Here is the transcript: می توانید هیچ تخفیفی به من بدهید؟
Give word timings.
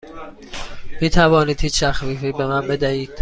می 1.01 1.09
توانید 1.09 1.61
هیچ 1.61 1.83
تخفیفی 1.83 2.31
به 2.31 2.47
من 2.47 2.67
بدهید؟ 2.67 3.09